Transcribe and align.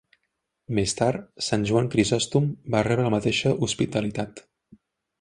Més 0.79 0.95
tard, 1.01 1.27
Sant 1.49 1.67
Joan 1.71 1.91
Crisòstom 1.97 2.49
va 2.77 2.83
rebre 2.91 3.09
la 3.09 3.15
mateixa 3.19 3.55
hospitalitat. 3.69 4.47